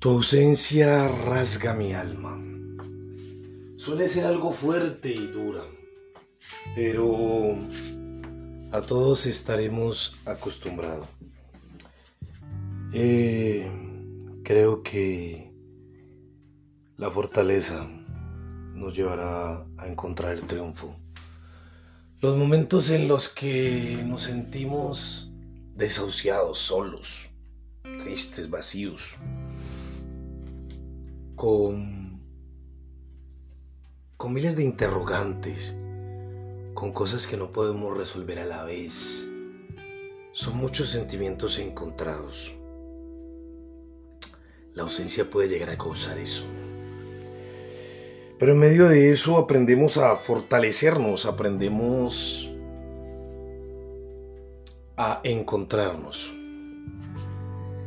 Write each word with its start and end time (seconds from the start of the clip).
Tu 0.00 0.10
ausencia 0.10 1.08
rasga 1.08 1.74
mi 1.74 1.92
alma. 1.92 2.40
Suele 3.76 4.06
ser 4.06 4.26
algo 4.26 4.52
fuerte 4.52 5.12
y 5.12 5.26
dura, 5.26 5.64
pero 6.76 7.56
a 8.70 8.80
todos 8.82 9.26
estaremos 9.26 10.16
acostumbrados. 10.24 11.08
Eh, 12.92 13.68
creo 14.44 14.84
que 14.84 15.52
la 16.96 17.10
fortaleza 17.10 17.84
nos 18.74 18.94
llevará 18.96 19.66
a 19.78 19.88
encontrar 19.88 20.34
el 20.34 20.46
triunfo. 20.46 20.96
Los 22.20 22.36
momentos 22.36 22.90
en 22.90 23.08
los 23.08 23.28
que 23.30 24.00
nos 24.06 24.22
sentimos 24.22 25.32
desahuciados, 25.74 26.58
solos, 26.58 27.30
tristes, 27.82 28.48
vacíos, 28.48 29.18
con, 31.38 32.20
con 34.18 34.34
miles 34.34 34.56
de 34.56 34.64
interrogantes, 34.64 35.78
con 36.74 36.92
cosas 36.92 37.26
que 37.26 37.36
no 37.36 37.52
podemos 37.52 37.96
resolver 37.96 38.40
a 38.40 38.44
la 38.44 38.64
vez. 38.64 39.30
Son 40.32 40.56
muchos 40.58 40.90
sentimientos 40.90 41.58
encontrados. 41.60 42.58
La 44.74 44.82
ausencia 44.82 45.30
puede 45.30 45.48
llegar 45.48 45.70
a 45.70 45.78
causar 45.78 46.18
eso. 46.18 46.44
Pero 48.38 48.52
en 48.52 48.58
medio 48.58 48.88
de 48.88 49.10
eso 49.10 49.38
aprendemos 49.38 49.96
a 49.96 50.14
fortalecernos, 50.16 51.24
aprendemos 51.24 52.52
a 54.96 55.20
encontrarnos. 55.22 56.34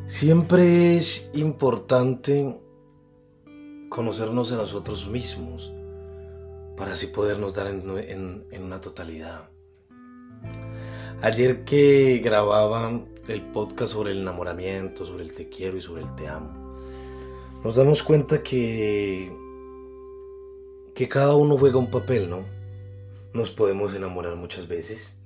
Siempre 0.07 0.95
es 0.95 1.29
importante 1.33 2.61
conocernos 3.91 4.53
a 4.53 4.55
nosotros 4.55 5.09
mismos 5.09 5.69
para 6.77 6.93
así 6.93 7.07
podernos 7.07 7.53
dar 7.53 7.67
en, 7.67 8.45
una 8.63 8.79
totalidad. 8.79 9.49
Ayer 11.21 11.65
que 11.65 12.21
grababa 12.23 13.01
el 13.27 13.41
podcast 13.51 13.91
sobre 13.91 14.13
el 14.13 14.21
enamoramiento, 14.21 15.05
sobre 15.05 15.25
el 15.25 15.33
te 15.33 15.49
quiero 15.49 15.75
y 15.75 15.81
sobre 15.81 16.03
el 16.03 16.15
te 16.15 16.29
amo, 16.29 16.73
nos 17.65 17.75
damos 17.75 18.01
cuenta 18.01 18.41
que 18.41 19.29
que 20.95 21.09
cada 21.09 21.35
uno 21.35 21.57
juega 21.57 21.77
un 21.77 21.91
papel, 21.91 22.29
¿no? 22.29 22.45
Nos 23.33 23.51
podemos 23.51 23.93
enamorar 23.93 24.37
muchas 24.37 24.69
veces, 24.69 25.17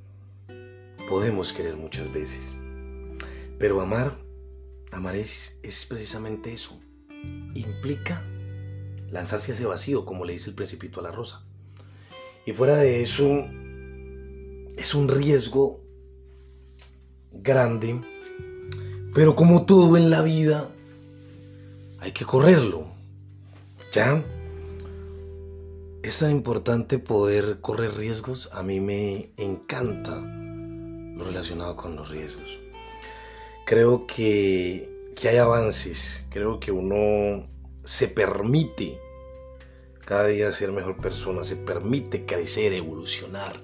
podemos 1.08 1.54
querer 1.54 1.78
muchas 1.78 2.12
veces, 2.12 2.56
pero 3.60 3.80
amar, 3.80 4.16
amar 4.92 5.16
es, 5.16 5.60
es 5.62 5.86
precisamente 5.86 6.52
eso, 6.52 6.80
implica 7.54 8.26
lanzarse 9.12 9.52
a 9.52 9.56
ese 9.56 9.66
vacío, 9.66 10.06
como 10.06 10.26
le 10.26 10.34
dice 10.34 10.50
el 10.50 10.56
principito 10.56 11.00
a 11.00 11.04
la 11.04 11.12
rosa. 11.12 11.44
Y 12.46 12.54
fuera 12.54 12.78
de 12.78 13.02
eso, 13.02 13.46
es 14.78 14.94
un 14.94 15.08
riesgo 15.08 15.82
grande, 17.32 18.02
pero 19.14 19.36
como 19.36 19.66
todo 19.66 19.98
en 19.98 20.10
la 20.10 20.22
vida, 20.22 20.70
hay 22.00 22.12
que 22.12 22.26
correrlo. 22.26 22.88
¿Ya? 23.92 24.24
es 26.06 26.20
tan 26.20 26.30
importante 26.30 27.00
poder 27.00 27.62
correr 27.62 27.96
riesgos. 27.96 28.50
A 28.54 28.62
mí 28.62 28.80
me 28.80 29.32
encanta 29.38 30.16
lo 30.16 31.24
relacionado 31.24 31.76
con 31.76 31.96
los 31.96 32.10
riesgos. 32.10 32.60
Creo 33.66 34.06
que, 34.06 35.12
que 35.16 35.30
hay 35.30 35.38
avances, 35.38 36.28
creo 36.30 36.60
que 36.60 36.72
uno 36.72 37.48
se 37.86 38.08
permite 38.08 39.00
cada 40.06 40.28
día 40.28 40.52
ser 40.52 40.72
mejor 40.72 40.98
persona, 40.98 41.44
se 41.44 41.56
permite 41.56 42.26
crecer, 42.26 42.74
evolucionar. 42.74 43.60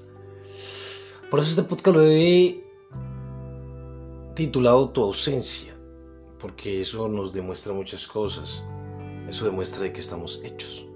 Por 1.30 1.40
eso 1.40 1.50
este 1.50 1.64
podcast 1.64 1.96
lo 1.96 2.06
he 2.06 2.64
titulado 4.34 4.90
Tu 4.90 5.04
ausencia, 5.04 5.76
porque 6.40 6.82
eso 6.82 7.08
nos 7.08 7.32
demuestra 7.32 7.74
muchas 7.74 8.08
cosas. 8.08 8.66
Eso 9.28 9.46
demuestra 9.46 9.84
de 9.84 9.94
que 9.94 10.00
estamos 10.00 10.42
hechos. 10.44 10.88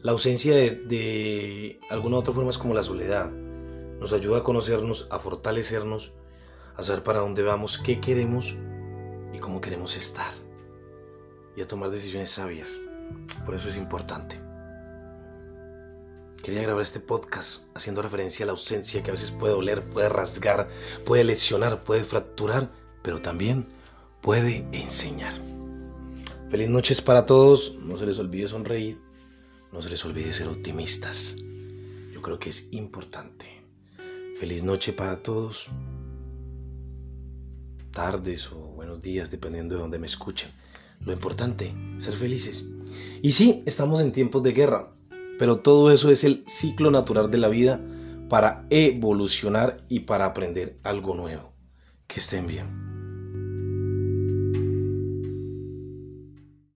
La 0.00 0.12
ausencia 0.12 0.54
de, 0.54 1.80
alguna 1.88 2.18
otra 2.18 2.34
forma 2.34 2.50
es 2.50 2.58
como 2.58 2.74
la 2.74 2.82
soledad. 2.82 3.30
Nos 3.30 4.12
ayuda 4.12 4.38
a 4.38 4.44
conocernos, 4.44 5.08
a 5.10 5.18
fortalecernos, 5.18 6.12
a 6.76 6.82
saber 6.82 7.02
para 7.02 7.20
dónde 7.20 7.42
vamos, 7.42 7.78
qué 7.78 8.00
queremos 8.00 8.56
y 9.32 9.38
cómo 9.38 9.60
queremos 9.60 9.96
estar. 9.96 10.32
Y 11.56 11.62
a 11.62 11.68
tomar 11.68 11.90
decisiones 11.90 12.30
sabias. 12.30 12.78
Por 13.44 13.54
eso 13.54 13.68
es 13.68 13.76
importante. 13.76 14.40
Quería 16.42 16.62
grabar 16.62 16.82
este 16.82 16.98
podcast 16.98 17.66
haciendo 17.74 18.02
referencia 18.02 18.44
a 18.44 18.46
la 18.46 18.52
ausencia 18.52 19.02
que 19.02 19.10
a 19.10 19.14
veces 19.14 19.30
puede 19.30 19.54
doler, 19.54 19.88
puede 19.88 20.08
rasgar, 20.08 20.68
puede 21.04 21.24
lesionar, 21.24 21.84
puede 21.84 22.02
fracturar, 22.02 22.68
pero 23.02 23.22
también 23.22 23.66
puede 24.20 24.66
enseñar. 24.72 25.34
Feliz 26.50 26.68
noches 26.68 27.00
para 27.00 27.26
todos. 27.26 27.78
No 27.80 27.96
se 27.96 28.06
les 28.06 28.18
olvide 28.18 28.48
sonreír 28.48 28.98
no 29.72 29.80
se 29.80 29.88
les 29.88 30.04
olvide 30.04 30.32
ser 30.34 30.48
optimistas. 30.48 31.36
Yo 32.12 32.20
creo 32.20 32.38
que 32.38 32.50
es 32.50 32.68
importante. 32.72 33.64
Feliz 34.38 34.62
noche 34.62 34.92
para 34.92 35.22
todos. 35.22 35.70
Tardes 37.90 38.52
o 38.52 38.58
buenos 38.58 39.00
días, 39.00 39.30
dependiendo 39.30 39.74
de 39.74 39.80
donde 39.80 39.98
me 39.98 40.06
escuchen. 40.06 40.50
Lo 41.04 41.12
importante, 41.12 41.74
ser 41.98 42.14
felices. 42.14 42.68
Y 43.22 43.32
sí, 43.32 43.62
estamos 43.66 44.00
en 44.00 44.12
tiempos 44.12 44.42
de 44.42 44.52
guerra, 44.52 44.92
pero 45.38 45.58
todo 45.58 45.92
eso 45.92 46.10
es 46.10 46.24
el 46.24 46.44
ciclo 46.46 46.90
natural 46.90 47.30
de 47.30 47.38
la 47.38 47.48
vida 47.48 47.80
para 48.28 48.66
evolucionar 48.70 49.84
y 49.88 50.00
para 50.00 50.26
aprender 50.26 50.78
algo 50.82 51.14
nuevo. 51.14 51.52
Que 52.06 52.20
estén 52.20 52.46
bien. 52.46 52.91